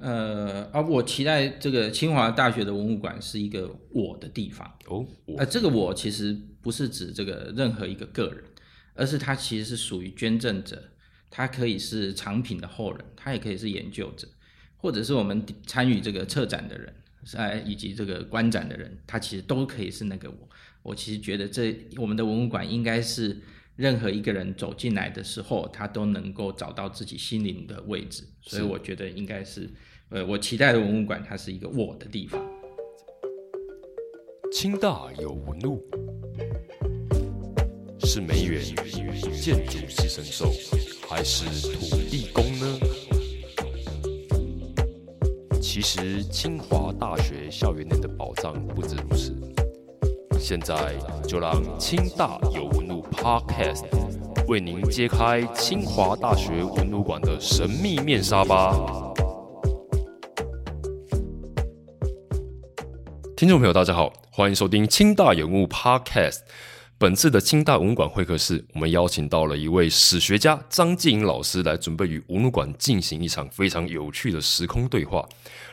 [0.00, 5.06] 呃啊，我期待这个清华大学的文物馆是一个我的地方哦。
[5.36, 8.42] 呃，这个我其实不是指这个任何一个个人，
[8.94, 10.82] 而是它其实是属于捐赠者，
[11.28, 14.26] 它可以是藏品的后人，它也可以是研究者，
[14.78, 16.94] 或者是我们参与这个策展的人，
[17.34, 20.48] 呃，以及这个观展的人，他其实都可以是那个我。
[20.82, 23.38] 我其实觉得这我们的文物馆应该是
[23.76, 29.68] 任何一个人走进来的时候，他都能够找到自己心灵的位置，所以我觉得应该是。
[30.12, 32.44] 呃，我期待的文物馆，它是一个我的地方。
[34.52, 35.80] 清大有文物，
[38.00, 38.60] 是梅园
[39.40, 40.50] 建筑系神兽，
[41.08, 42.78] 还是土地公呢？
[45.62, 49.32] 其实清华大学校园内的宝藏不止如此。
[50.40, 50.92] 现在
[51.28, 53.84] 就让清大有文物 Podcast
[54.48, 59.14] 为您揭开清华大学文物馆的神秘面纱吧。
[63.40, 66.40] 听众朋友，大家好，欢迎收听清大人物 Podcast。
[67.00, 75.26] 本次的清大文物馆会客室，我们邀请到了一位史学家张继颖老师来准备与文物馆进行一场非常有趣的时空对话。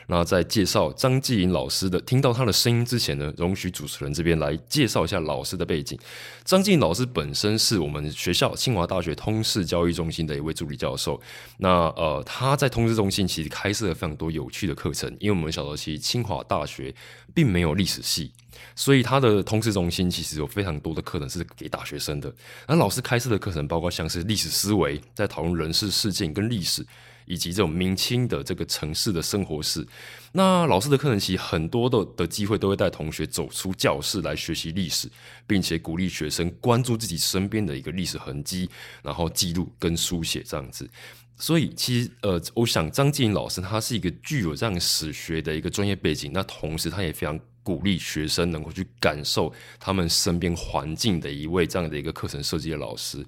[0.06, 5.98] 那在介绍张继颖老师的听到他的声音之前呢，容许主持人这边来介绍一下老师的背景。
[6.46, 11.20] 张继颖老师本身是我们学校清华大学通识教育中心的一位助理教授。
[11.58, 16.94] 那呃，他在通识中心其实开设了非常多有趣的课程，因为我们晓得其实清华大学
[17.34, 18.32] 并没有历史系。
[18.78, 22.32] 所以他的通识中心其实有非常多的课程是给大学生的。
[22.68, 26.86] 那老师开设的课程包括像是历史思维，在讨论人事事件跟历史，
[27.26, 29.84] 以及这种明清的这个城市的生活史。
[30.30, 35.10] 那老师的课程其实很多的的机会都会带同学走出教室来学习历史，
[35.44, 38.70] 并且鼓励学生关注自己身边的一个历史痕迹，
[39.02, 40.88] 然后记录跟书写这样子。
[41.36, 47.36] 所以其实呃，我想张继颖老师他是一个具有这样史学的一个专业背景，那同时他也非常。
[47.68, 53.22] 鼓励学生能够去感受他们身边环境的一位这样的一个课程设计的老师。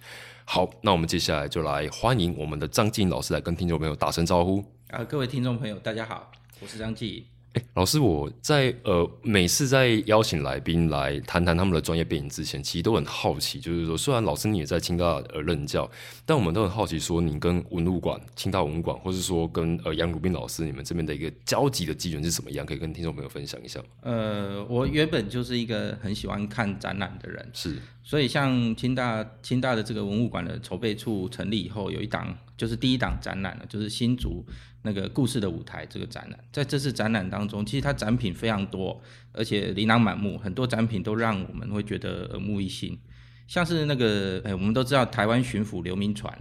[0.47, 4.65] 好，那我们接下来就来欢迎我们的张静老师来跟听众朋友打声招呼。
[4.89, 7.23] 啊，各位听众朋友，大家好，我是张静。
[7.53, 15.91] 哎，老师，我在呃每次在邀请来宾来谈谈他们的专业背景之前，其实都很好奇，就是说，虽然老师你也在清大呃任教，
[16.25, 22.65] 但我们都很好奇，说你跟文物馆、清大文物馆，或是说跟呃杨鲁斌老师你们这边的一个交集的机缘是什么样？
[22.65, 23.87] 可以跟听众朋友分享一下吗。
[24.03, 34.47] 呃，我原本就是一个很喜欢看展览的人，是，所以像清大清大的这个文物馆的筹备处成立以后，有一档就是第一档展览了，就是新竹。
[34.83, 38.99] 那个故事的舞台，这个展览，在这次展览当中，其实它展品非常多，
[39.33, 42.99] 而且琳琅满目，很多展品都让我们会觉得耳目一新。
[43.47, 46.33] 像是那个，哎，我们都知道台湾巡抚刘铭传，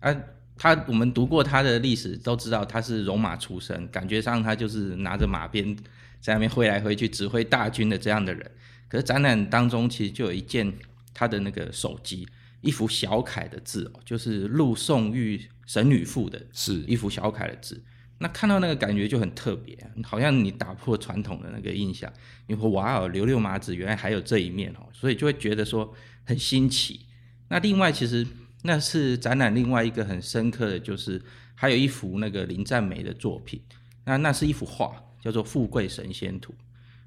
[0.00, 0.14] 啊，
[0.58, 5.74] 他我们读过他的历史，都知道他是戎马出身，感觉上他就是拿着马鞭
[6.20, 8.50] 在那边挥来挥去，指挥大军的这样的人。
[8.88, 10.70] 可是展览当中，其实就有一件
[11.14, 12.28] 他的那个手机，
[12.60, 15.40] 一幅小楷的字哦，就是陆宋玉。
[15.70, 17.80] 神女赋的是一幅小楷的字，
[18.18, 22.12] 那看到那个感觉就很特别，好像你打破传统的那个印象，
[22.48, 25.94] 你说哇哦，刘六麻子原来还有这一面哦，所以就会觉得说
[26.24, 27.06] 很新奇。
[27.50, 28.26] 那另外其实
[28.64, 31.22] 那是展览另外一个很深刻的就是
[31.54, 33.62] 还有一幅那个林占梅的作品，
[34.06, 34.92] 那那是一幅画
[35.22, 36.52] 叫做《富贵神仙图》。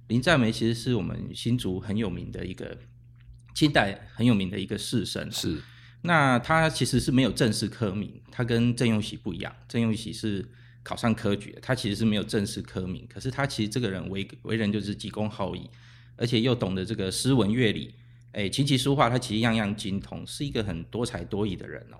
[0.07, 2.77] 林占梅其实是我们新竹很有名的一个
[3.53, 5.61] 清代很有名的一个士绅，是。
[6.05, 9.55] 那他其实是没有正式科名，他跟郑用喜不一样。
[9.69, 10.45] 郑用喜是
[10.83, 13.07] 考上科举，他其实是没有正式科名。
[13.07, 15.69] 可是他其实这个人为为人就是急公好义，
[16.17, 17.95] 而且又懂得这个诗文乐理，
[18.33, 21.97] 哎，琴棋书画他其实样样精通，是一个很多才多艺的人哦。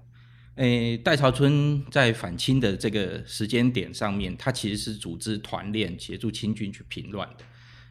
[0.56, 7.46] 哎，戴朝春在反清的这个时间点上面，他其实是组织团练，协助清军去平乱的。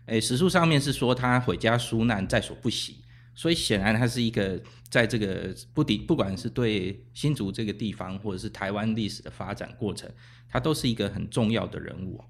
[0.05, 2.99] 哎，史书上面是说他回家纾难，在所不惜。
[3.35, 10.11] 所以显然他是一个在这个不敌，不管是对新竹这个地方，或者是台湾历史的发展过程，
[10.49, 12.23] 他都是一个很重要的人物。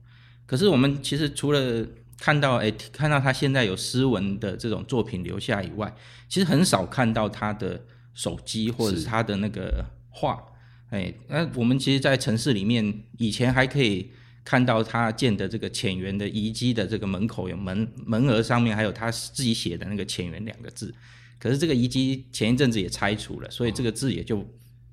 [0.47, 1.87] 可是我们其实除了
[2.19, 5.95] 看到，哎，看到他现在有诗文的这种作品留下以外，
[6.29, 7.85] 其实很少看到他的
[8.15, 10.43] 手机或者是他的那个画。
[10.91, 14.13] 哎，那我们其实，在城市里面以前还可以。
[14.45, 20.93] 看到他建的这个浅园的遗迹的这个门口有门门额上面还有他自己写的那个浅园两个字，
[21.39, 24.45] 可是这个遗迹前一阵子也拆除了，所以这个字也就，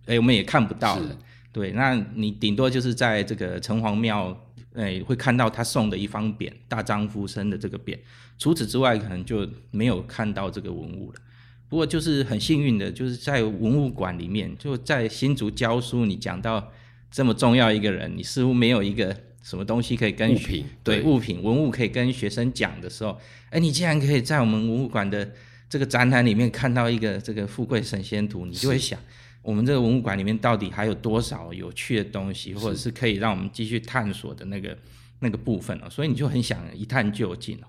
[0.06, 1.18] 哎我们也看不到了。
[1.52, 4.40] 对，那你顶多就是在这个城隍庙，
[4.76, 7.98] 哎会看到他送的一方匾，大丈夫生的这个匾，
[8.38, 11.20] 除此之外可能就没有看到这个文物了。
[11.68, 16.72] 不过就是很幸运的，就是在文物馆里面，就在新竹教书，你讲到
[17.10, 19.18] 这么重要一个人，你似乎没有一个。
[19.50, 23.20] 什么东西可以跟物品对物品文物可以跟学生讲的时候，
[23.50, 25.28] 哎，你竟然可以在我们文物馆的
[25.68, 29.00] 这个展览里面看到一个这个富贵神仙图，你就会想，
[29.42, 34.78] 我们这个文物馆里面到底还有多少有趣的东西，或者是可以让我们继续探索的那个
[35.22, 37.66] 那个部分哦，所以你就很想一探究竟哦。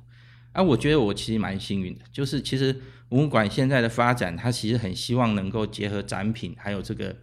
[0.52, 2.76] 啊，我觉得我其实蛮幸运的，就是其实
[3.08, 7.16] 文物馆现在的发展，它其实很希望能够结合展品，还有这个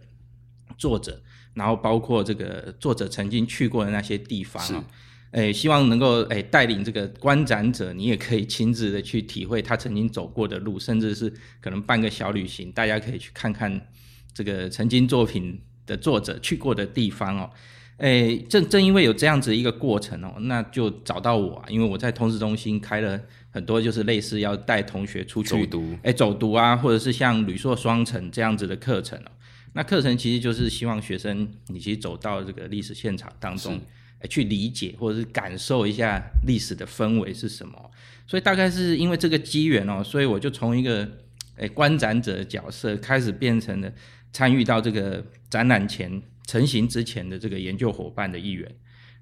[0.76, 1.22] 作者，
[1.58, 4.84] 然后包括这个作者曾经去过的那些地方啊，
[5.32, 13.88] 诶，希望能够诶带领这个观展者，你也可以亲自的去体会他曾经走过的路，甚至是可能办个小旅行，大家可以去看看
[14.32, 17.50] 这个曾经作品的作者去过的地方哦。
[17.98, 23.20] 诶，正正因为有这样子一个过程哦，那就找到我，因为我在通识中心开了
[23.50, 29.30] 很多，就是类似要带同学出去走读，哎，走读啊，或者是像旅硕双城这样子的课程哦。
[29.78, 33.80] 那课程其实就是希望学生你其实走到这个历史现场当中，
[34.18, 37.88] 哎，去理解或者是感受一下历史的氛围是什么。
[38.26, 41.08] 所以大概是因为这个机缘哦，所以我就从一个
[41.56, 43.92] 哎观展者的角色开始变成了
[44.32, 46.20] 参与到这个展览前。
[46.48, 48.74] 成型之前的这个研究伙伴的一员，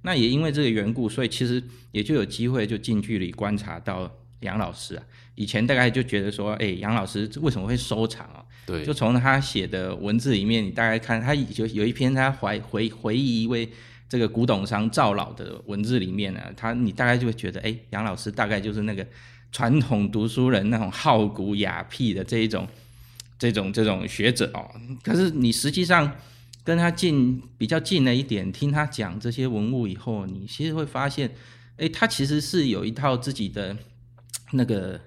[0.02, 1.60] 那也因为这个缘故，所以其实
[1.90, 4.08] 也就有机会就近距离观察到
[4.42, 5.02] 杨老师啊。
[5.34, 8.45] 以前大概就觉得说，哎，杨老师为什么会收藏啊？
[8.66, 13.68] 对，就从他写的文字里面，你大概看他有有一篇他怀回回忆一位
[14.08, 19.06] 这个古董商赵老的文字里面呢，他你大概就会觉得，哎，杨老师大概就是那个
[19.52, 22.66] 传统读书人那种好古雅僻的这一种
[23.38, 24.68] 这种 这种学者哦。
[25.02, 26.12] 可是你实际上。
[26.66, 31.30] 跟他近比较近了一点，听他讲这些文物以后，你其实会发现，
[31.76, 33.76] 哎，他其实是有一套自己的
[34.50, 35.00] 那个，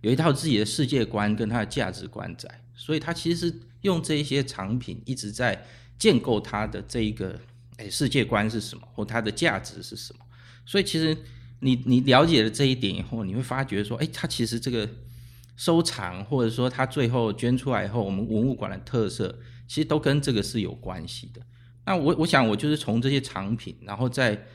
[0.00, 5.64] 有一套自己的世界观跟他的价值观在，所以他其实是用这一些藏品一直在
[5.98, 7.38] 建构他的这一个，
[7.76, 10.20] 哎，世界观是什么，或他的价值是什么。
[10.64, 11.16] 所以其实
[11.60, 14.88] 你你了解了这一点以后，你会发觉说，哎，他其实这个
[15.56, 19.38] 收藏，或者说他最后捐出来以后，我们文物馆的特色。
[19.68, 21.42] 其实都跟这个是有关系的。
[21.84, 24.46] 那我我想我就是从这些藏品，然后再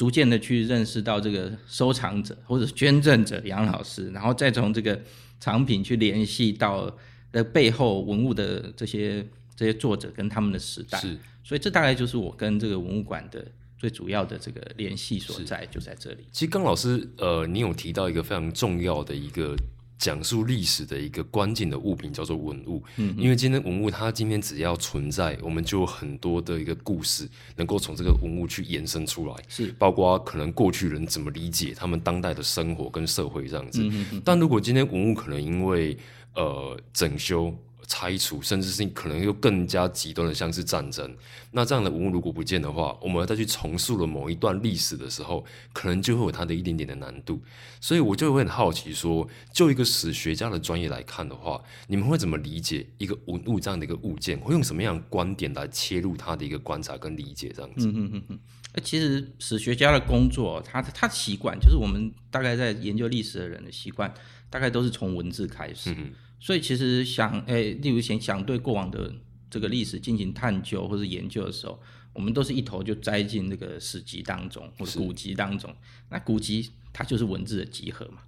[0.00, 4.98] 逐渐的去认识到这个收藏者或者捐赠者杨老师，然后再从这个
[5.38, 6.90] 藏品去联系到
[7.30, 9.22] 的背后文物的这些
[9.54, 10.98] 这些作者跟他们的时代。
[10.98, 16.24] 是，所以这大概就是我跟这个文物馆的最主要的这个联系所在，就在这里。
[16.32, 19.54] 其实刚老师，呃，你有提到一个非常重要的一个。
[20.00, 33.86] 讲述历史的一个关键的物品叫做文物，嗯，因为今天文物它今天只要存在，我们就有很多的一个故事能够从这个文物去延伸出来，是包括可能过去人怎么理解他们当代的生活跟社会这样子。
[34.24, 35.96] 但如果今天文物可能因为
[36.34, 37.54] 呃整修。
[37.86, 41.16] 拆除，甚至是可能又更加极端的，像是战争。
[41.52, 47.42] 那这样的文物如果不见的话，我们再去重塑了某一段历史的时候，可能就会有它的一点点的难度。
[47.80, 54.38] 所以我就会很好奇，说就一个史学家的专业来看的话，你们会怎么理解一个文物这样的一个物件？
[54.38, 57.52] 会用什么样的观点来切入它的一个观察跟理解？
[57.54, 57.86] 这样子。
[57.86, 58.38] 嗯嗯嗯嗯。
[58.84, 64.14] 其实史学家的工作，他他习惯就是我们大概在研究历史的人的习惯，
[64.48, 65.90] 大概都是从文字开始。
[65.90, 69.12] 嗯所以其实想，诶，例如想想对过往的
[69.50, 71.78] 这个历史进行探究或者研究的时候，
[72.14, 75.70] 我们都是一头就栽进那个史籍当中或者古籍当中。
[76.08, 78.22] 那古籍它就是文字的集合嘛。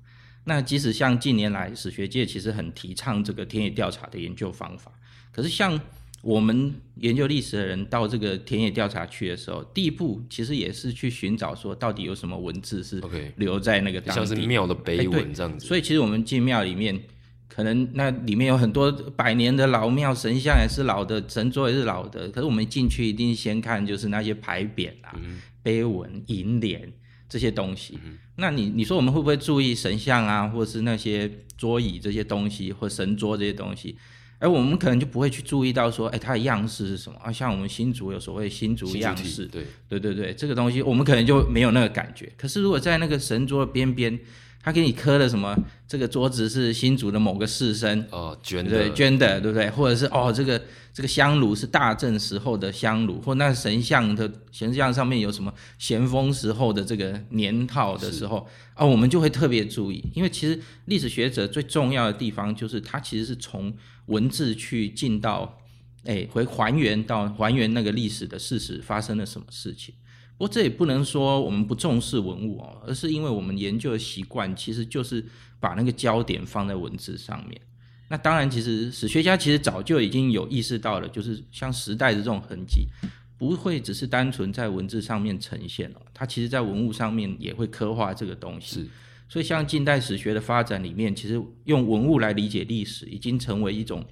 [0.44, 4.92] 那即使像近年来史学界其实很提倡这个田野调查的研究方法，
[5.32, 5.80] 可是像
[6.20, 13.02] 我们研究历史的人到这个田野调查去的时候，第一步其实也是去寻找说到底有什么文字是
[13.36, 15.66] 留在那个像是庙的碑文这样子。
[15.66, 17.02] 所以其实我们进庙里面。
[17.54, 22.26] 可能那里面有很多百年的老庙，神像也是老的，神桌也是老的。
[22.30, 25.14] 可是我们进去一定先看就是那些牌匾啊、
[25.62, 26.90] 碑文、楹联
[27.28, 27.98] 这些东西。
[28.36, 33.98] 那你你说我们会不会注意神像啊，或者是那些桌椅这些东西，或神桌这些东西？
[34.38, 37.30] 而我们可能就不会去注意到说，哎，它的样式是什么啊？
[37.30, 42.32] 像我们新竹有所谓新竹样式，对对对对，这个东西我们可能就没有那个感觉。
[42.36, 44.18] 可是如果在那个神桌的边边，
[44.62, 45.56] 他给你刻了什么？
[45.88, 49.68] 这个桌子是新竹的某个士绅哦，捐的，捐的，对不对？
[49.70, 50.62] 或者是哦，这个
[50.94, 63.74] 这个香炉是大正时候的香炉，或那神像的神像上面有什么咸丰时候的这个年号的时候啊，我们就会特别注意，因为其实历史学者最重要的地方就是他其实是从
[64.06, 65.58] 文字去进到，
[66.04, 69.94] 哎，回还原到还原那个历史的事实发生了什么事情。
[70.42, 75.24] 不过这也不能说我们不重视文物哦，而是因为我们研究的习惯其实就是
[75.60, 77.60] 把那个焦点放在文字上面。
[78.08, 82.88] 那当然，其实史学家其实早就已经有意识到了，就是像时代的这种痕迹，
[83.38, 88.80] 不会只是单纯在文字上面呈现哦，它其实在文物上面也会刻画这个东西。
[88.80, 88.88] 是，
[89.28, 94.04] 所以像近代史学的发展里面，其实用文物来理解历史，已经成为一种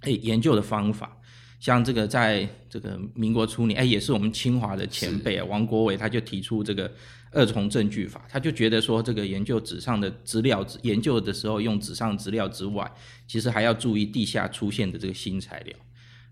[0.00, 1.16] 诶研究的方法。
[1.60, 6.90] 像这个在这个民国初年，哎，也是我们清华的前辈啊，王国维他就提出这个
[7.32, 12.90] 二重证据法，他就觉得说，这个研究纸上的资料，研究的时候用纸上资料之外，
[13.26, 15.76] 其实还要注意地下出现的这个新材料。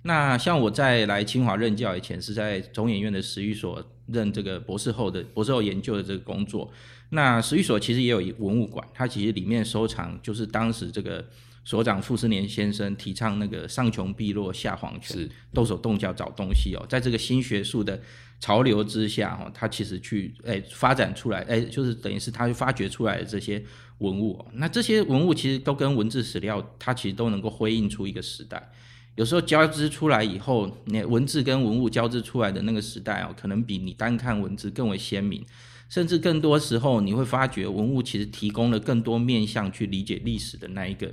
[0.00, 6.72] 那像我在来清华任教以前，是在中研院的史语所任这个博士后的博士后研究的这个工作。
[7.10, 11.22] 那史语所其实也有一文物馆，它其实里面收藏就是当时这个。
[11.68, 18.00] 所长傅斯年先生提倡那个上穷碧落下黄泉，动手动脚找东西哦，在这个新学术的
[18.40, 23.62] 潮流之下哈，他其实去哎发展出来哎，就是等于是他发掘出来的这些
[23.98, 28.72] 文物，哦那这些文物其实都跟文字史料，它其实都能够辉映出一个时代。
[29.16, 35.44] 有时候交织出来以后，那文字跟文物交织出来的那个时代哦，可能比你单看文字更为鲜明，
[35.90, 41.12] 甚至更多时候你会发觉文物其实提供了更多面向去理解历史的那一个。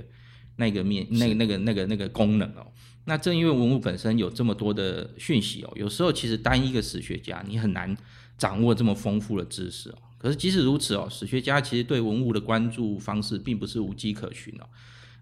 [0.56, 2.66] 那个面，那个那个那个那个功能哦，
[3.04, 7.94] 那正因为文物本身有这么多的讯息哦，有时候其实单一个史学家你很难
[8.38, 9.98] 掌握这么丰富的知识哦。
[10.18, 14.64] 可是即使如此哦，史学家其实对文物的关注方式并不是无迹可寻哦。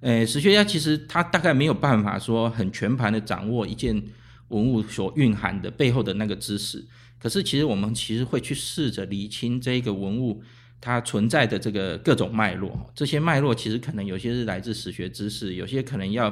[0.01, 4.03] 诶，史学家其实他大概没有办法说很全盘的掌握一件
[4.49, 6.85] 文物所蕴含的背后的那个知识。
[7.19, 10.43] 可是其实我们其实会去试着厘清这一个文物。
[10.85, 16.31] 它存在的这个各种脉络，这些脉络其实可能有些是来自史学知识，有些可能要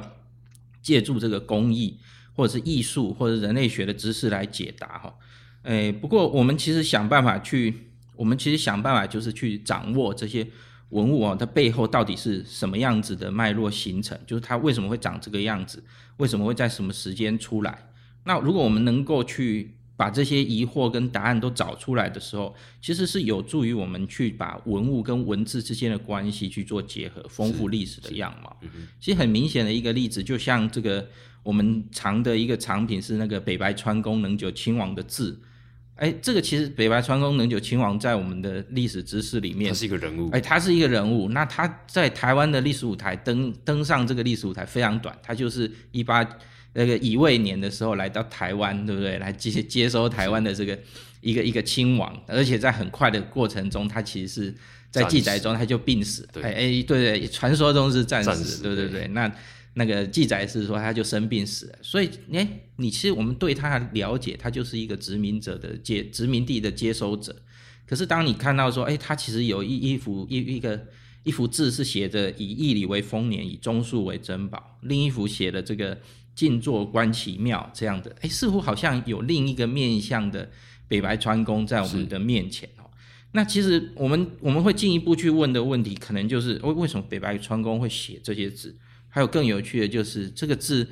[0.82, 1.99] 借助这个工艺
[2.35, 5.14] 或者是艺术或者人类学的知识来解答哈。
[5.62, 7.75] 诶，不过我们其实想办法去，
[8.14, 10.47] 我们其实想办法就是去掌握这些
[10.90, 15.82] 文物啊，它背后到底是什么样子的脉络形成，就是它为什么会长这个样子，
[16.18, 17.88] 为什么会在什么时间出来？
[18.25, 19.78] 那如果我们能够去。
[19.96, 28.56] 把这些疑惑跟答案都找出来的时候，其实是有助于我们去把文物跟文字之间的关系去做结合，丰富历史的样貌。
[28.99, 31.08] 其实很明显的一个例子，就像这个
[31.42, 35.40] 我们藏的一个藏品是那个北白川宫能久亲王的字。
[35.96, 40.30] 哎，这个其实北白川宫能久亲王在我们的历史知识里面，他是一个人物。
[40.30, 41.28] 哎，他是一个人物。
[41.28, 46.28] 那他在台湾的历史舞台登登上这个历史舞台非常短，他就是一八。
[46.75, 49.18] 那个乙未年的时候来到台湾，对不对？
[49.18, 50.78] 来接接收台湾的这个
[51.20, 54.54] 一个一个亲王，而且在很快的过程中，他其实是
[54.90, 56.26] 在记载中他就病死。
[56.40, 59.06] 哎哎，对对，传说中是战死，对对对。
[59.08, 59.30] 那
[59.75, 61.79] 那个记载是说他就生病死了。
[61.83, 67.35] 所以，哎，你其实我们对他的了解，他就是一个殖民者的接殖民地的接收者。
[67.87, 70.87] 可是当你看到说，哎，他其实有一一幅一一个
[71.23, 75.99] 一幅字是写着以义理为丰年，以忠恕为珍宝，另一幅写的这个。
[76.35, 80.50] 静坐观其妙，这样的，哎，似乎好像有另一个面向的
[80.88, 82.88] 北白川宫在我们的面前哦。
[83.33, 88.75] 那其实我们我们会进一步去问的问题，可能就是为为什么北白川宫会写这些字？
[89.14, 90.88] 还有更有趣的就是这个字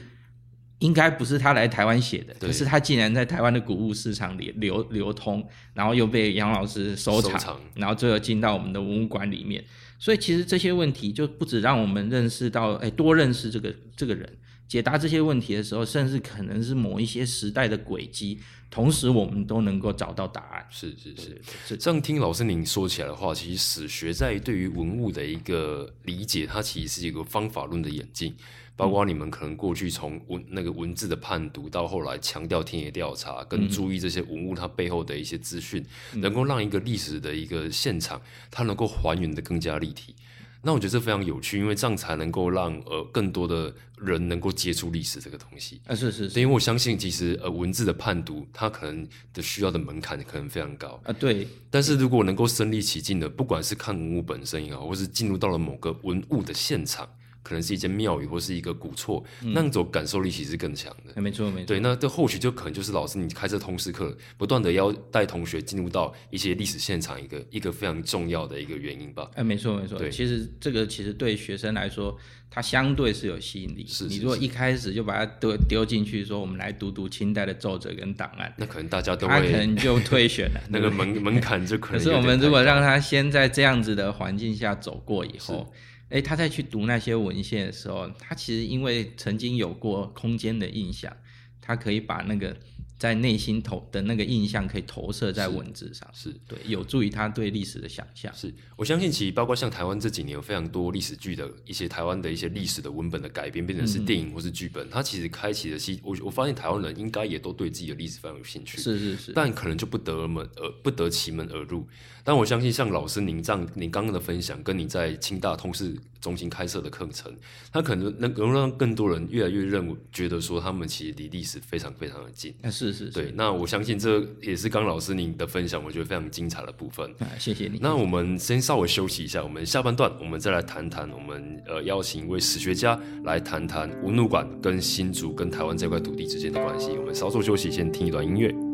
[0.81, 9.65] 应该不是他来台湾写的，可是他竟然在台湾的古物市场里流流通，然后又被杨老师收藏，然后最后进到我们的文物馆里面。
[9.99, 14.29] 所以其实这些问题就不止让我们认识到，哎，多认识这个这个人。
[14.71, 18.39] 解答这些问题的时候，甚至可能是某一些时代的轨迹，
[18.71, 20.65] 同时我们都能够找到答案。
[20.71, 28.33] 是是是是，这样听老师您说起来的话，其实史学在对于文物的一个理解，它其实是一个方法论的演进。
[28.77, 35.85] 包括你们可能过去从文那个文字的判读，到后来强调田野调查，跟注意这些文物它背后的一些资讯，
[36.15, 38.23] 能够让一个历史的一个现场，
[38.53, 40.15] 它能够还原的更加立体。
[40.63, 51.49] 那我觉得这非常有趣，因为这样才能够让呃更多的人能够接触历史这个东西啊，是是，因为我相信其实呃文字的判读，它可能的需要的门槛可能非常高啊，对。
[51.71, 57.09] 但是如果能够身临其境的，不管是看文物本身也好，或是进入到了某个文物的现场。
[57.43, 61.21] 可能是一间庙宇或是一个古厝，那种感受力其实是更强的。
[61.21, 61.67] 没错，没错。
[61.67, 69.31] 对，那这后续就可能就是老师你开设通识课，不断的要带同学进入到一些历史现场，一个一个非常重要的一个原因吧。
[69.35, 69.99] 哎，没错，没错。
[69.99, 72.17] 对，其实这个其实对学生来说，
[72.51, 73.87] 它相对是有吸引力。
[73.89, 80.61] 是，你如果一开始就把它丢丢进去，说我们来读读清代的奏折跟档案，那可能大家都他可能就 退选了。
[80.69, 81.99] 那个门门槛就可能。
[81.99, 85.73] 可是我们如果让他先在这样子的环境下走过以后。
[86.11, 91.17] 哎，他在去读那些文献的时候，他其实因为曾经有过空间的印象，
[91.61, 92.55] 他可以把那个
[92.99, 98.31] 在内心投的那个印象可以投射在文字上，是对，有助于他对历史的想象。
[98.35, 105.99] 是我相信，其实包括像台湾这几年有非常多历史剧的一些台湾的一些历史的文本的改编，变成是电影或是剧本，它其实开启了西。
[106.03, 111.87] 我我发现台湾人应该也都对自己的历史非常有兴趣，是是是，但可能就不得门而不得其门而入。
[112.25, 117.33] 但我相信，像老师您这样，您刚刚的分享，跟你在清大通识中心开设的课程，
[117.73, 122.55] 它可能能能让更多人越来越认为，觉得说他们其实离历史非常非常的近。
[122.63, 123.33] 啊，是是，对。
[123.35, 127.11] 那我相信这也是刚老师您的分享，我觉得非常精彩的部分。
[127.21, 127.79] 啊，谢谢你。
[127.81, 136.91] 那我们先稍微休息一下，我们下半段我们再来谈谈，我们呃邀请一位史学家来谈谈文物馆跟新竹跟台湾这块土地之间的关系。
[136.99, 138.70] 我们稍作休息，先听一段音乐。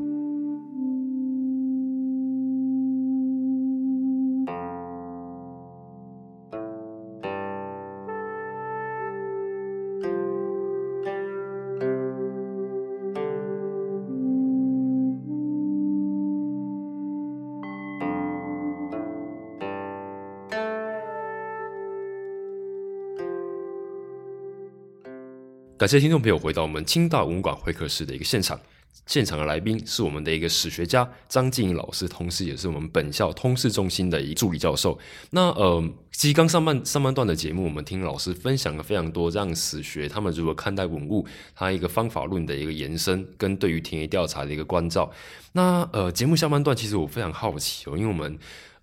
[25.79, 28.59] 感谢听众朋友回到我们清大文管会客室的一个现场，
[29.05, 34.99] 现场的来宾是我们的一个史学家张静老师，同时也是我们本校通识中心的一助理教授。
[35.33, 45.13] 那呃，其实刚上半上半段的节目，我们听老师分享了非常多让史学他们如何看待文物，他一个方法论的一个延伸，跟对于田野调查的一个关照。
[45.53, 48.39] 那呃，节目下半段其实我非常好奇哦，因为我们。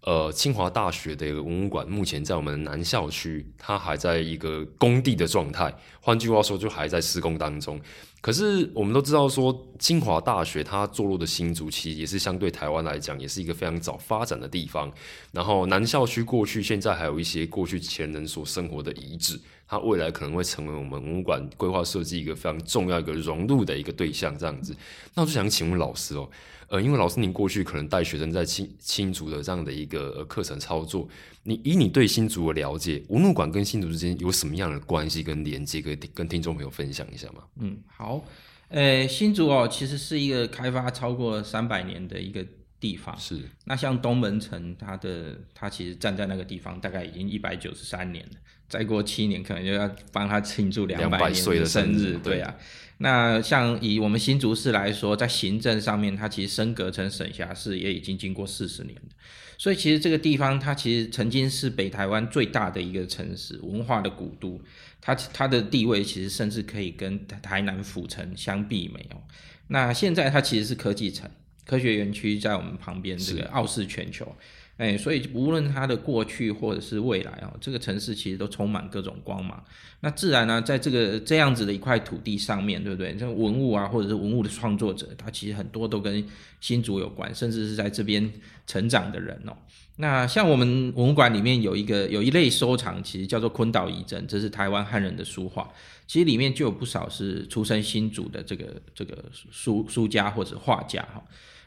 [0.05, 5.73] 呃，清华大学的文物馆，目前在我们南校区，它还在一个工地的状态。
[6.01, 7.79] 换句话说，就还在施工当中。
[8.19, 14.91] 可是我们都知道，说清华大学它坐落的新竹，其实也是相对台湾来讲，也是一个非常早发展的地方。
[15.31, 24.37] 然后南校区过去、现在还有一些过去前人所生活的遗址，它未来可能会成为我们文物馆规划设计一个非常重要一个融入的一个对象。
[24.37, 24.75] 这样子，
[25.13, 26.29] 那我就想请问老师哦。
[26.73, 31.07] 呃，因为老师您过去可能带学生在新新竹的这样的一个课程操作，
[31.43, 37.43] 你以你对新竹的了解，文物馆跟新竹之间有什么样的关系跟连接，可以跟听众朋友分享一下吗？
[37.59, 38.25] 嗯，好，
[38.69, 42.43] 呃，新竹哦，其实是一个开发超过三百年的一个
[42.83, 43.39] 地方，是。
[43.63, 48.31] 那像东门城，它的它其实站在那个地方，大概已经一百九十三年了，
[48.67, 52.53] 再过七年可能就要帮他庆祝两百年的生日，对啊。
[52.97, 59.09] 那像以我们新竹市来说，在行政上面，它其实升格成省辖市也已经经过四十年了。
[59.57, 64.61] 所以其实这个地方，它其实曾经是北台湾最大的一个城市，文化的古都。
[64.99, 69.23] 它它的地位其实甚至可以跟台南府城相媲美哦。
[69.67, 71.29] 那现在它其实是科技城，
[71.65, 74.27] 科学园区在我们旁边，这个傲视全球。
[74.75, 79.63] 哎，所以无论它的过去或者是未来啊，这个城市其实都充满各种光芒。
[79.99, 83.13] 那自然呢，在这个这样子的一块土地上面对不对？
[83.13, 86.25] 这文物啊，或者是文物的创作者，他其实很多都跟
[86.59, 88.29] 新竹有关，甚至是在这边
[88.65, 89.55] 成长的人哦。
[89.97, 95.71] 那像我们文物馆里面有一个有一类收藏，其实叫做昆岛遗珍，这是台湾汉人的书画，
[96.07, 101.23] 其实里面就有不少是出身新竹的这个这个书书家或者画家哈。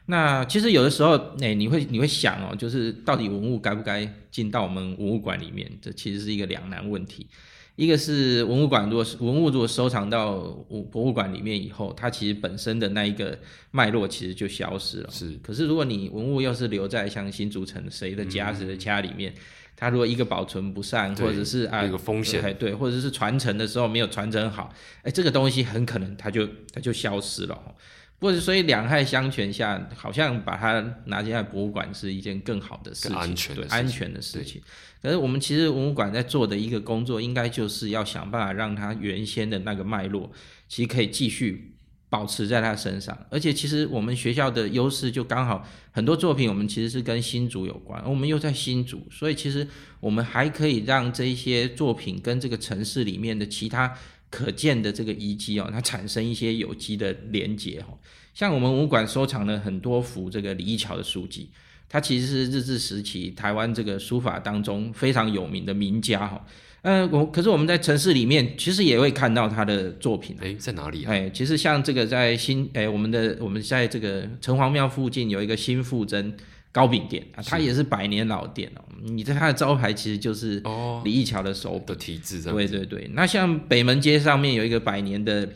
[0.06, 5.70] 那其实有的时候，哎，你会你会想哦，就是到底文物该不该进到我们文物馆里面？
[5.82, 7.26] 这其实是一个两难问题。
[7.74, 13.38] 一个是文物馆，如果是文物如果收藏到博博物馆里面以后，它其实本身的那一个
[13.70, 15.10] 脉络其实就消失了。
[15.10, 15.38] 是。
[15.42, 19.34] 可是如果你文物要是留在像新竹城谁的家谁的家里面，
[19.76, 27.74] 它如果一个保存不善，或者是啊有个风险，对，或者是传承的时候没有传承好，哎，这个东西很可能它就它就消失了。
[28.18, 34.62] 或者所以两害相权下，好像把它拿进来博物馆是一件更好的事情，安全对安全的事情。
[35.02, 40.32] 可是我们其实文物馆在做的一个工作，应该就是要想办法让它原先的那个脉络，
[40.66, 41.74] 其实可以继续
[42.08, 43.16] 保持在它身上。
[43.30, 49.68] 而且其实我们学校的优势就刚好很多作品，我们其实是跟新竹有关，我们又在新竹，所以其实
[50.00, 53.94] 我们还可以让这些作品跟这个城市里面的其他。
[54.30, 57.98] 可见的这个遗迹哦，它产生一些有机的连接哦。
[58.34, 61.48] 像我们文物馆收藏了很多幅这个李义桥的书籍，
[61.88, 66.44] 它其实是日治时期台湾这个书法当中非常有名的名家哈。
[66.82, 70.36] 嗯，我可是我们在城市里面其实也会看到他的作品。
[70.40, 71.12] 哎，在哪里啊？
[71.12, 76.36] 哎，其实像这个在新哎，我们的我们在这个城隍庙附近有一个新富珍。
[76.76, 78.84] 糕饼店啊，它也是百年老店哦。
[79.00, 80.62] 你在它的招牌其实就是
[81.04, 83.10] 李义桥的手的题字，对对对。
[83.14, 85.48] 那像北门街上面有一个百年的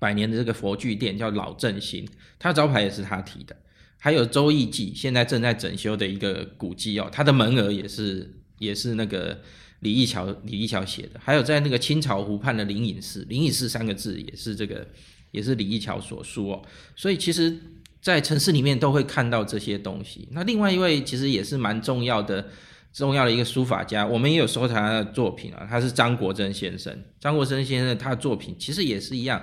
[0.00, 2.04] 百年的这个佛具店，叫老正兴，
[2.36, 3.54] 它的招牌也是他提的。
[3.96, 9.40] 还有周易记，现在正在整修的一个古迹哦，它的门额也是也是那个
[9.78, 11.20] 李义桥李义桥写的。
[11.22, 14.88] 还有在那个清朝湖畔的灵隐寺，灵隐寺三个字也是这个
[15.30, 16.62] 也是李义桥所书哦。
[16.96, 17.56] 所以其实，
[18.00, 20.28] 在城市里面都会看到这些东西。
[20.32, 22.48] 那另外一位其实也是蛮重要的。
[22.92, 25.64] 重要的一个书法家，我们也有收藏他的作品啊。
[25.70, 29.40] 他是张国珍先生，张国珍先生他的作品其实也是一样，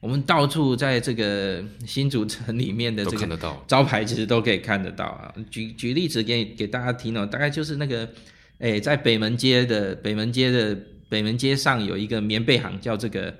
[0.00, 5.34] 我们到处在这个新竹城里面的这个招牌，其实都可以看得到啊。
[5.50, 8.06] 举举例子给给大家听哦，大概就是那个，
[8.58, 13.34] 哎，在北门街的北门街的北门街上有一个棉被行，叫这个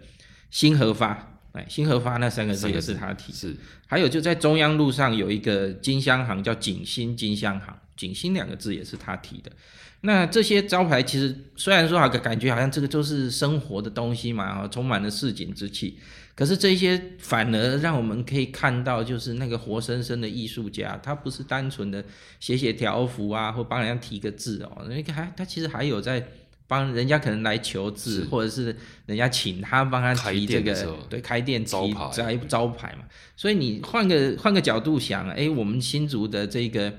[0.51, 3.33] 新合发，哎，新合发那三个字也是他提。
[3.33, 7.77] 是，还有就在中央路上有一个金香行，叫景新金香行。
[7.97, 9.53] 景星两个字也是他提的，
[10.01, 15.99] 那这些招牌其实虽然说啊，感觉好像这个就是生活的东西嘛，充满了市井之气，
[16.35, 22.03] 可是这些反而让我们可以看到，就是那个活生生的艺术家，他不是单纯的
[22.39, 26.27] 写写条幅啊，或帮人家提个字哦，那个还他其实还有在
[26.71, 28.75] 帮人家可能来求字，或者是
[29.07, 33.03] 人家请他帮他提这个对开店招牌招招牌嘛，
[33.37, 36.93] 所以你换个换个角度想，哎，我们新竹的这个。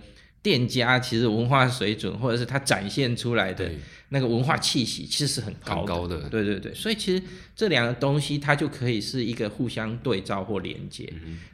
[0.44, 3.70] 店家其实文化水准，或者是他展现出来的
[4.10, 6.18] 那个文化气息，其实是很高的。
[6.30, 7.22] 对对对，所以其实
[7.56, 11.08] 这两个东西，它就可以是一个互相对照或连接。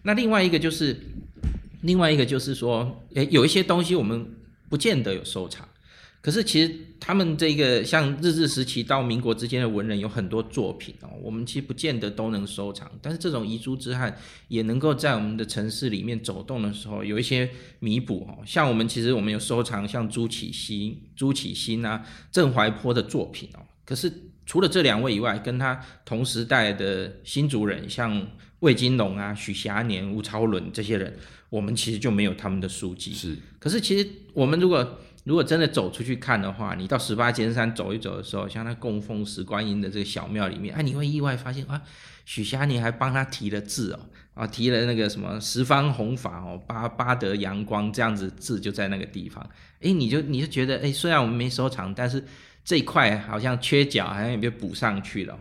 [0.04, 0.96] 那另外一个就是，
[1.82, 4.26] 另外一个就是说，诶，有一些东西我们
[4.70, 5.68] 不见得有收藏。
[6.22, 12.92] 可是其实他们这个像日治时期到民国之间的文人有很多作品哦，我们其实不见得都能收藏。
[13.02, 18.44] 但是这种遗珠之憾也能够在我们的城市里面走动的时候有一些弥补哦。
[18.46, 23.60] 像我们其实我们有收藏像朱启新、朱启新啊、郑怀坡的作品哦。
[23.86, 24.12] 可是
[24.46, 28.28] 除了这两位以外，跟他同时代的新族人，像
[28.60, 31.16] 魏金龙啊、许霞年、吴超伦这些人，
[31.50, 33.14] 我们其实就没有他们的书籍。
[33.14, 41.82] 是，可是其实我们如果如果真的走出去看的话，你到十八尖山走一走的时候，像那供奉石观音的这个小庙里面，哎，你会意外发现啊，
[42.24, 44.00] 许霞你还帮他提了字哦，
[44.36, 49.46] 啊，提了那个什么十方弘法哦，八八德阳光这样子字就在那个地方，
[49.82, 52.24] 哎，你就你就觉得哎，虽然我们没收藏，但是
[52.64, 55.38] 这一块好像缺角，好像也被补上去了。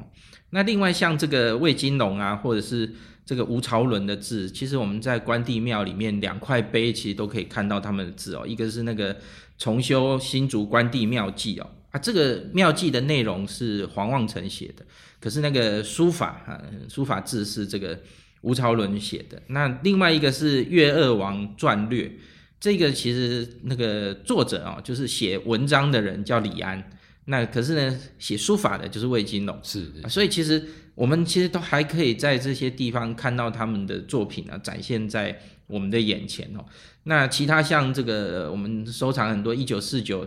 [0.50, 2.92] 那另外像这个魏金龙啊，或者是
[3.24, 9.16] 这个吴朝伦的字，其实我们在关帝庙里面两块碑其实都可以看到他们的字哦，一个是那个。
[9.58, 14.84] 重修新竹关帝庙记哦啊，这个庙记的内容是黄望成写的，
[15.18, 17.98] 可是那个书法啊，书法字是这个
[18.42, 19.40] 吴朝伦写的。
[19.48, 22.04] 那另外一个是《岳二王传略》，
[22.60, 26.90] 这个其实那个作者啊，就是写文章的人叫李安，
[27.26, 29.58] 那可是呢，写书法的就是魏金龙。
[29.62, 30.62] 是，所以其实
[30.94, 36.64] 我们其实都还可以在这些地方看到他们的作品啊，展现在我们的眼前哦。
[37.04, 40.26] 那其他像这个，我们收藏很多一九四九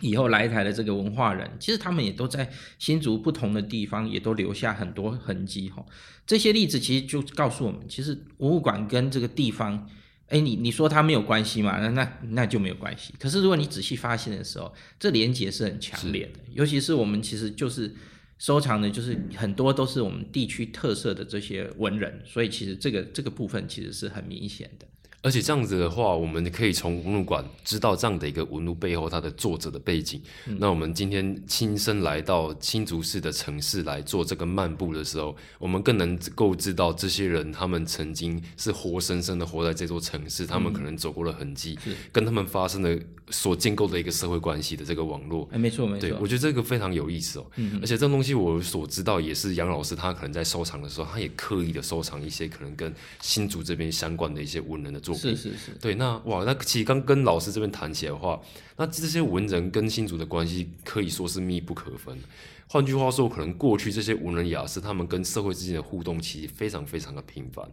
[0.00, 5.84] 以后来台的这个文化人，其实他们也都在新竹不同的地方，也都留下很多痕迹哈。
[6.26, 9.88] 这些例子其实就告诉我们，其实博物馆跟这个地方，
[10.28, 11.78] 哎，你你说它没有关系嘛？
[11.78, 13.14] 那那那就没有关系。
[13.18, 16.40] 可是如果你仔细发现的时候，这连接是很强烈的。
[16.52, 17.94] 尤其是我们其实就是
[18.38, 24.86] 收藏的，就是很多都是我们地区特色的这些文人，所以其实这个这个部分其实是很明显的。
[25.22, 30.20] 而且这样子的话，我们可以从文物馆知道这样的一个文物背后它的作者的背景。
[30.58, 41.78] 那我们今天亲身来到新竹市的城市来做这个漫步的时候，我们更能够知道这些人他们曾经是活生生的活在这座城市，他们可能走过了痕迹，
[42.12, 45.48] 跟他们发生的所建构的一个社会关系的这个网络。
[45.52, 46.08] 哎，没错没错。
[46.08, 47.46] 对，我觉得这个非常有意思哦。
[47.56, 47.78] 嗯。
[47.80, 55.14] 而且这东西我所知道也是杨老师他可能在收藏的时候，他也刻意的收藏一些可能跟新竹这边相关的一些文人的作。
[55.14, 58.40] 是是是，对，那哇，那其实刚跟老师这边谈起来的话，
[58.76, 62.18] 那这些文人跟新竹的关系可以说是密不可分。
[62.74, 67.64] 换句话说，可能过去这些文人雅士他们跟社会之间的互动其实非常非常的频繁。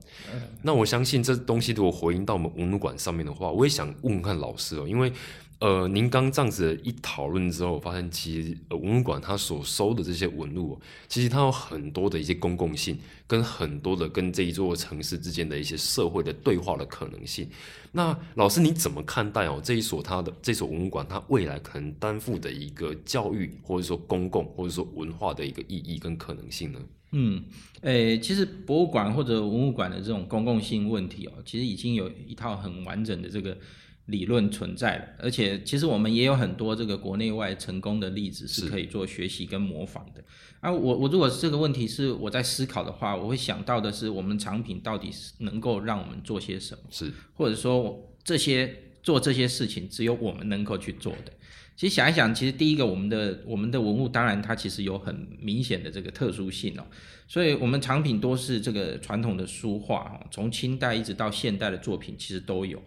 [0.62, 5.12] 那我相信这东西如果回应到我们文物馆上面的话，我也想问问看老师哦，因为。
[5.62, 12.98] 呃，您刚这样子一讨论之后，我发现其实文物馆它所收的这些文物，其实它有很多的一些公共性，
[13.28, 17.48] 跟很多的跟这一座城市之间的一些社会的对话的可能性。
[17.92, 26.80] 那老师你怎么看待哦这一所它的这所文物馆它未来可能担负的一个教育或者说公共或者说文化的一个意义跟可能性呢？
[27.12, 27.44] 嗯，
[27.82, 33.56] 诶，其实博物馆或者文物馆的这种公共性问题哦，其实已经有一套很完整的这个。
[34.12, 40.24] 理论存在了，而且其实我们也有很多这个国内外成功的例子是可以做学习跟模仿的。
[40.60, 51.32] 啊，我我如果这个问题是我在思考的话，我会想到的是我们产品到底是能够让我们做些什么，是或者说这些做这些事情只有我们能够去做的。
[51.76, 56.86] 其实想一想，其实第一个，我们的我们的文物当然它其实有很明显的这个特殊性哦，
[57.28, 62.80] 所以我们产品多是这个传统的书画哦，从清代一直到现代的作品其实都有。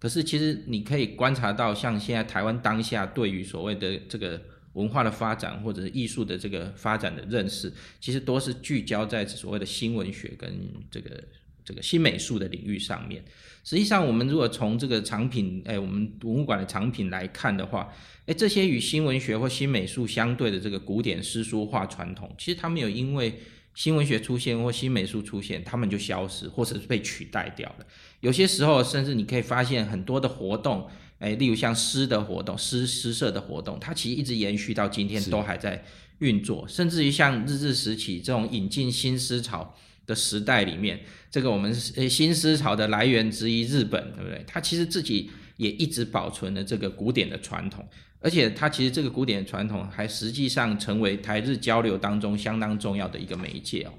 [0.00, 4.40] 可是其实你可以观察到，像现在台湾当下对于所谓的这个
[4.72, 10.52] 文化的发展或者是艺术的这个发展的认识，其实都是聚焦在所谓的新文学跟
[10.90, 11.22] 这个。
[11.62, 13.22] 这个新美术的领域上面，
[13.62, 17.92] 实际上我们如果从这个藏品，哎，我们文物馆的藏品来看的话，
[18.26, 23.38] 哎，这些与新文学或新美术相对的这个古典诗书画传统，其实它没有因为
[23.74, 27.86] 新文学出现或新美术出现，他们就消失或者是被取代掉了。
[28.20, 35.84] 有些时候，甚至你可以发现很多的活动，哎，例如像诗的活动、诗诗社的活动，它其实一直延续到今天都还在
[36.18, 39.74] 运作，甚至于像日治时期这种引进新思潮。
[40.06, 40.98] 的时代里面，
[41.30, 44.42] 这个我们呃新思潮的来源之一，日本对不对？
[44.44, 47.86] 它其实自己也一直保存了这个古典的传统，
[48.20, 53.92] 而且它其实这个古典传统还实际上成为台日交流当中相当重要的一个媒介哦。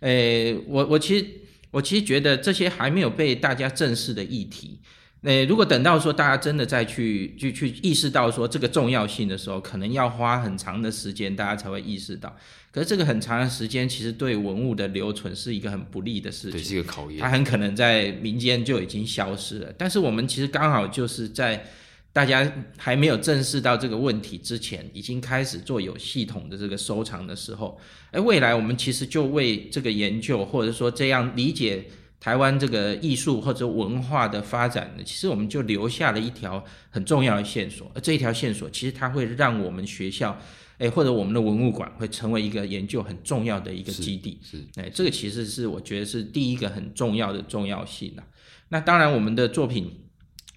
[0.00, 1.26] 诶，我我其实
[1.70, 4.78] 我其实觉得这些还没有被大家正视的议题。
[5.24, 12.36] 那如果等到说大家真的再去去去意识到说这个重要性的时候，可能要花很长的时间，大家才会意识到。
[12.72, 17.20] 可是这个很长的时间，其实对文物的留存是一个很不利的事情，是一个考验。
[17.20, 19.72] 它很可能在民间就已经消失了。
[19.78, 21.64] 但是我们其实刚好就是在
[22.12, 27.78] 大家还没有正视到这个问题之前，已经开始做有系统的这个收藏的时候，
[28.10, 31.84] 哎，未来我们其实就为这个研究，或者说这样理解。
[32.20, 40.38] 台湾这个艺术或者文化的发展呢，其实我们就留下了一条很重要的线索，而这一条线索其实它会让我们学校，
[40.78, 44.38] 哎，或者我们的文物馆会成为一个研究很重要的一个基地。
[44.40, 48.22] 是，哎，这个其实是我觉得是第一个很重要的重要性的。
[48.68, 49.90] 那当然，我们的作品，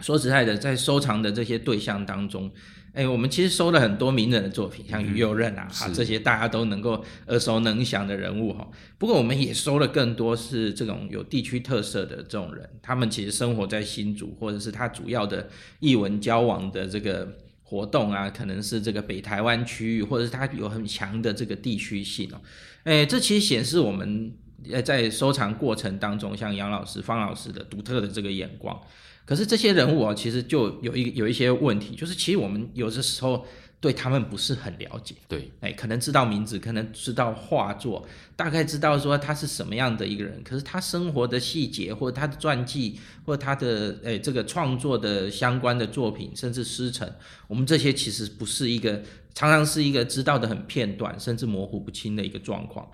[0.01, 2.51] 说实在的，在收藏的这些对象当中。
[2.93, 8.65] 哎，我们其实收了很多名人的作品，像于右任啊，哈，这些大家都能够耳熟能详的人物哈。
[8.97, 15.49] 不过我们也收了更多是这种有地区特色的这种人，他们其实生活在新竹，或者是他主要的
[15.81, 17.27] 艺文交往的这个
[17.63, 22.39] 活动啊，可能是这个北台湾区域，或者是他有很强的这个地区性哦。
[22.85, 24.33] 哎，这其实显示我们
[24.71, 28.79] 呃在收藏过程当中，像杨老师、方老师的独特的这个眼光。
[29.25, 33.43] 可是这些人物啊，其实就有一有一些问题，就是其实我们有的时候
[33.79, 35.15] 对他们不是很了解。
[35.27, 40.43] 对，哎，可能知道名字，可能知道画作，大概知道说他是什么样的一个人。
[40.43, 47.11] 可是他生活的细节，或者他的传记，或者他的哎这个创作的相关的作品，甚至师承，
[47.47, 49.01] 我们这些其实不是一个
[49.33, 52.87] 常常是一个知道的很片段，甚至模糊不清的一个状况。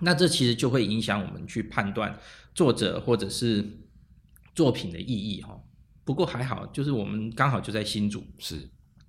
[0.00, 2.18] 那这其实就会影响我们去判断
[2.52, 3.64] 作者或者是。
[4.54, 5.58] 作品的意义哈，
[6.04, 8.56] 不过还好，就是我们刚好就在新竹，是，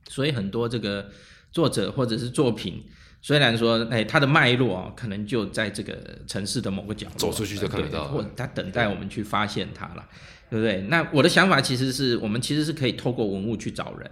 [0.08, 1.10] 所以很多这个
[1.52, 2.84] 作者或者是作品，
[3.22, 10.08] 虽然说哎，它的脉络哦，可能就在这个城市的某个角落，走出去就看得到，或者他等待我们去发现它了，
[10.50, 10.82] 对不对？
[10.84, 14.10] 那我的想法其实是我们其实是可以透过文物去找人，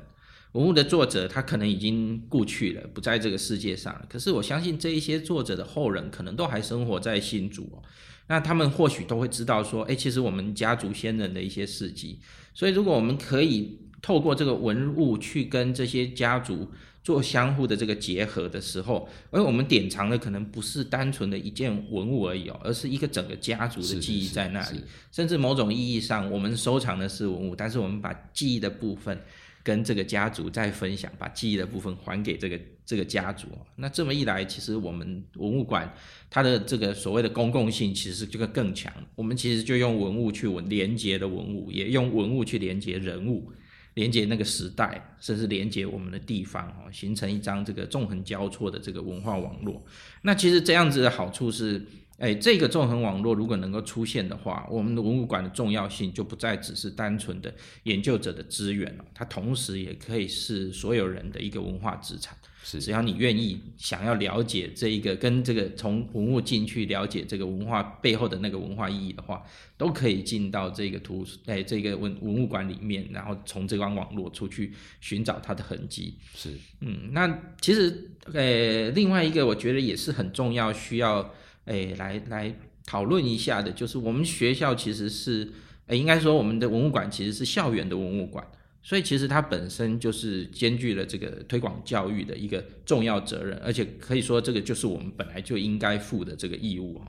[0.53, 7.83] 文物的作者他可能已经故去了，不在这个世界上了，可是我相信这一些作者的后人可能都还生活在新竹哦。
[8.27, 12.19] 那他们或许都会知道说，哎，其实我们家族先人的一些事迹。
[12.53, 16.69] 所以，如果我们可以透过这个文物去跟这些家族
[17.03, 24.81] 做相互的这个结合的时候，而我们典藏的可能不是单纯的一件文物而已哦，而是一个整个家族的记忆在那里。
[25.11, 29.21] 甚至某种意义上，我们收藏的是文物，但是我们把记忆的部分。
[29.63, 33.47] 跟这个家族再分享，把记忆的部分还给这个这个家族。
[33.75, 35.93] 那这么一来，其实我们文物馆
[36.29, 38.91] 它的这个所谓的公共性，其实这个更强。
[39.15, 43.51] 我们其实就用文物去文连接的文物，也用文物去连接人物，
[43.93, 49.83] 连接那个时代，甚至连接我们的地方哦，形成一张这个纵横交错的这个文化网络。
[50.21, 51.85] 那其实这样子的好处是。
[52.21, 57.51] 哎，这个纵横网络如果能够出现的话，我们的文物馆的重要性就不再只是单纯的
[57.83, 62.37] 研究者的资源了，它同时也可以是所有人的一个文化资产。
[62.63, 69.43] 是，只要你愿意想要了解这一个跟这个从文物进去了解这个文化背后的那个文化意义的话，
[69.75, 76.13] 都可以进到这个图哎这个文文物馆里面，然后从这关网络出去寻找它的痕迹。
[76.35, 81.33] 是，嗯，那其实呃另外一个我觉得也是很重要需要。
[81.71, 82.53] 哎，来来
[82.85, 85.47] 讨论一下的，就是我们学校其实是，
[85.87, 88.45] 哎，应该说我们的文物馆其实是校园的文物馆，
[88.81, 97.01] 所以其实它本身就是兼具了这个推广教育的一个重要责任，而且可以说这个就是我们本来就应该负的这个义务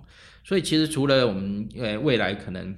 [0.45, 2.75] 所以其实除了我们呃未来可能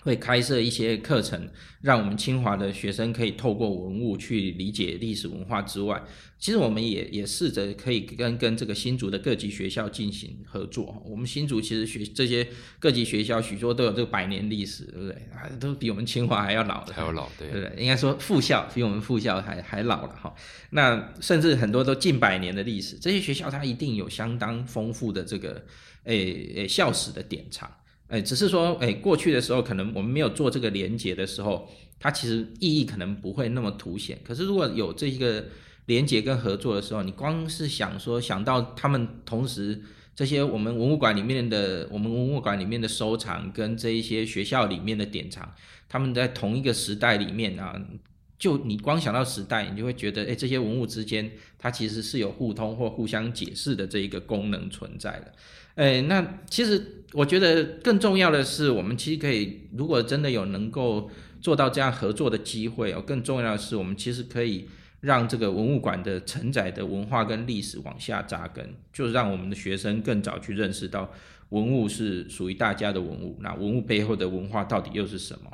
[0.00, 1.48] 会开设一些课程，
[1.82, 6.02] 让我们清华的学生可以透过文物去理解历史文化之外，
[6.38, 11.02] 其实我们也也试着可以跟跟这个新竹的各级学校进行合作。
[11.06, 12.46] 我们新竹其实学这些
[12.78, 15.12] 各级学校许多都有这个百年历史，对不对？
[15.32, 17.82] 啊，都比我们清华还要老的，还要老，对对不对？
[17.82, 20.34] 应该说附校比我们附校还还老了哈。
[20.70, 25.62] 那甚至很多都近百年的历史，这些学校它一定有相当丰富的这个
[26.04, 27.70] 诶诶校史的典藏。
[28.10, 31.68] 哎，只是说，哎，过去的时候可能我们没有做这个连接的时候，
[32.00, 34.18] 它其实意义可能不会那么凸显。
[34.24, 35.44] 可是如果有这一个
[35.86, 39.80] 连接跟合作的时候，你光是想说想到他们同时
[40.16, 45.48] 这些我们文物馆里面的我们文物馆里面的收藏跟这一些学校里面的典藏，
[45.88, 47.80] 他们在同一个时代里面啊，
[48.40, 55.32] 就你光想到时代，你就会觉得，哎，这些文物之间它其实是有互通或互相解释的这一个功能存在的。
[55.74, 61.10] 哎，那其实我觉得更重要的是，我们其实可以，如果真的有能够
[61.42, 64.66] 做到这样合作的机会哦，更重要的是，我们其实可以
[65.02, 71.12] 让这个文物馆的承载的文化跟历史往下扎根，就让我们的学生更早去认识到
[71.50, 75.50] 文物是属于大家的文物，那文物背后的文化到底又是什么？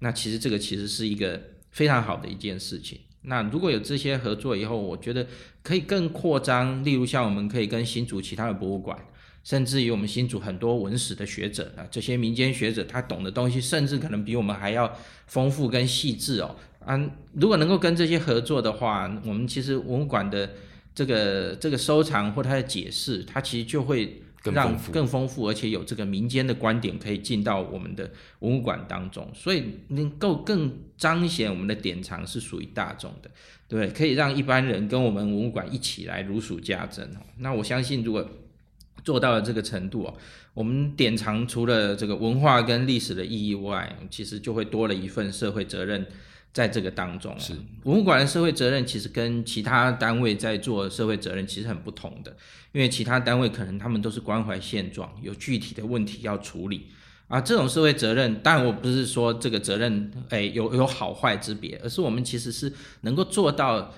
[0.00, 1.40] 那其实这个其实是一个
[1.76, 2.98] 非常好的一件事情。
[3.20, 5.26] 那如果有这些合作以后，我觉得
[5.62, 8.98] 可以更扩张，例如像我们可以跟新竹其他的博物馆。
[9.44, 14.92] 甚至于我们新竹很多文史的学者啊，这些民间学者，他懂的东西，甚至可能比我们还要
[15.28, 16.56] 丰富跟细致哦。
[16.84, 17.00] 啊，
[17.32, 20.50] 如果能够跟这些合作的话，我们其实文物馆的
[20.92, 24.20] 这个这个收藏或它的解释，它其实就会
[24.52, 33.30] 让更丰富，而且有这个民间的观点可以进到我们的文物馆当中，所以能够更彰显我们的典藏是属于大众的，
[33.68, 37.20] 对，可以让一般人跟我们文物馆一起来如数家珍哦。
[37.38, 38.28] 那我相信，如果
[39.04, 40.14] 做到了这个程度哦，
[40.54, 46.06] 我们典藏除了这个文化跟历史的意义外，其实就会多了一份社会责任
[46.56, 47.38] 在这个当中。
[47.38, 47.52] 是
[47.84, 52.34] 文物馆的社会责任其实跟其他单位在做社会责任其实很不同的，
[52.72, 56.86] 因为其他单位可能他们都是关怀现状，有具体的问题要处理
[57.28, 57.38] 啊。
[57.38, 63.92] 这种社会责任，当然我不是说这个责任哎有有好坏之别，而是我们其实是能够做到。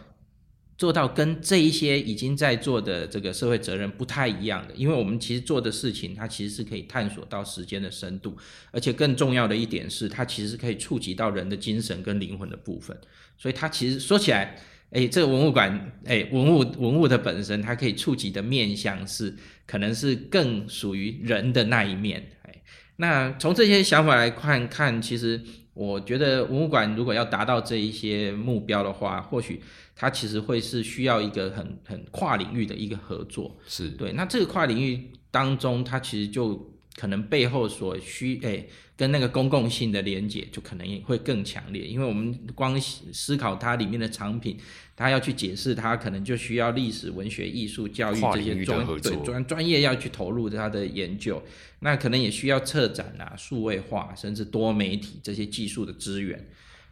[0.78, 8.36] 做到跟这一些已经在做的这个社会责任不太一样的，因为我们其实做的事情，它其实是可以探索到时间的深度，
[8.70, 12.96] 而且更重要的一点是，它其实可以触及到人的精神跟灵魂的部分。
[13.36, 14.56] 所以它其实说起来，
[14.92, 19.34] 哎，这个文物馆，哎，文物文物的本身，它可以触及的面向是，
[19.66, 22.30] 可能是更属于人的那一面。
[22.42, 22.54] 哎，
[22.98, 25.42] 那从这些想法来看看，其实
[25.74, 29.60] 我觉得文物馆如果要达到这一些目标的话，或许。
[30.00, 34.12] 它其实会是需要一个很很跨领域的一个合作，是对。
[34.12, 41.84] 那这个跨领域当中，它其实就可能背后所需诶，跟那个公共性的连接就可能也会更强烈。
[41.84, 44.56] 因为我们光思考它里面的产品，
[44.94, 51.42] 它要去解释它，可能就需要历史、文学、艺术、教育这些专对专专业要去投入它的研究。
[51.80, 56.48] 那可能也需要策展啊、数位化，甚至多媒体这些技术的资源。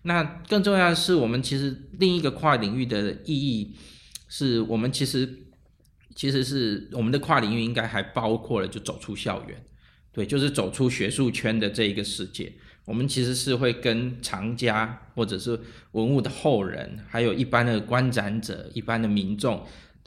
[0.06, 3.74] 那更重要的是，我们其实另一个跨领域的意义，
[4.28, 5.28] 是我们其实
[6.14, 9.66] 其实是我们的跨领域应该还包括了就走出校园，
[10.12, 12.52] 对，就是走出学术圈的这一个世界。
[12.84, 15.58] 我们其实是会跟藏家或者是
[15.90, 19.66] 文物的后人，还有一般的观展者、一般的民众，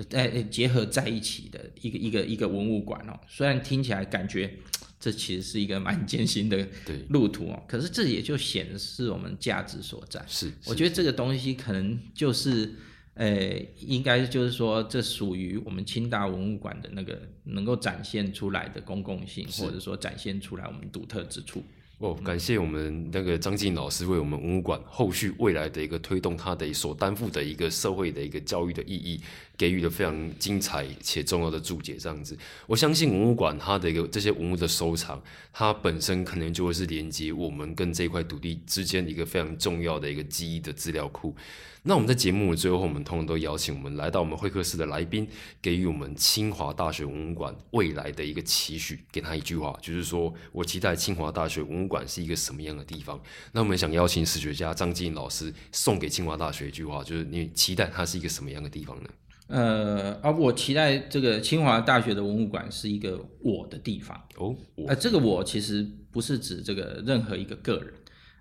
[0.09, 3.19] 在结合在一起的一个一个一个文物馆哦。
[3.27, 4.57] 虽然听起来感觉。
[4.99, 6.67] 这其实是一个蛮艰辛的
[7.07, 10.21] 路途哦，可是这也就显示我们价值所在。
[10.27, 12.69] 是，我觉得这个东西可能就是，
[13.13, 21.63] 呃，应该就是说，这属于我们清大文物馆的那个能够展现出来的公共性，或者说展现出来我们独特之处。
[21.99, 29.21] 哦，感谢我们那个张静老师为我们文物馆后续未来的一个推动，他的所担负的一个社会的一个教育的意义，
[29.59, 31.97] 给予了非常精彩且重要的注解。
[31.99, 41.35] 这样子，我相信文物馆它的一个这些文物的收藏，它本身可能就会是连接我们跟这块土地之间一个非常重要的一个记忆的资料库。
[41.83, 45.27] 那我们在节目的最后，我们通常都邀请我们来到我们会客室的来宾，
[45.61, 53.19] 给予我们清华大学文物馆未来的一个期许，给他一句话，就是说我期待清华大学文物馆是一个什么样的地方。
[53.53, 59.09] 那我们想邀请史学家张静老师送给清华大学一句话，就是你期待它是一个什么样的地方呢？
[59.49, 64.55] 呃，啊，我期待这个清华大学的文物馆是一个我的地方哦。
[64.88, 67.93] 呃，这个我其实不是指这个任何一个个人，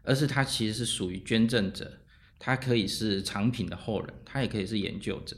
[0.04, 1.90] 而是它其实是属于捐赠者。
[2.40, 5.36] 他可以是藏品的后人，他也可以是研究者，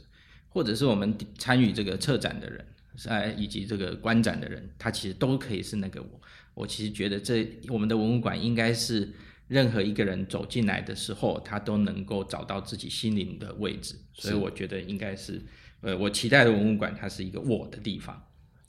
[0.49, 2.63] 或者是我们参与这个策展的人，
[3.07, 6.21] 哎，以及这个观展的人，他其实都可以是那个我。
[6.53, 9.09] 我其实觉得这我们的文物馆应该是
[9.47, 13.95] 任何一个人走进来的时候，他都能够找到自己心灵的位置。
[14.13, 15.41] 所以我觉得应该是，
[15.81, 18.21] 呃，我期待的文物馆，它是一个我的地方。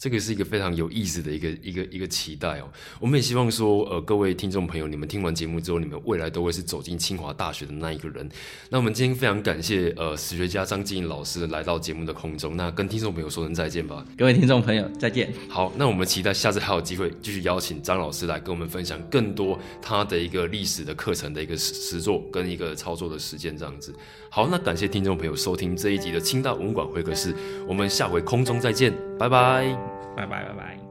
[0.03, 2.69] 这个是一个非常有意思的一个一个一个期待哦。
[2.99, 8.29] 我们也希望说，呃，各位听众朋友，你们听完节目之后，你们未来都会是走进清华大学的那一个人。
[8.69, 14.05] 那我们今天非常感谢呃史学家张静老师来到节目的空中，那跟听众朋友说声再见吧。
[14.19, 15.33] 各位听众朋友，再见。
[15.49, 23.95] 好，那我们期待下次还有机会继续邀请张老师来跟我们分享更多他的一个历史的课程的一个实实作跟一个操作的实践这样子。
[24.29, 27.33] 好，那感谢听众朋友收听这一集的清大文物馆会客室，
[27.69, 28.93] 我们下回空中再见，
[29.23, 29.79] 拜拜。
[30.17, 30.82] 拜拜拜拜。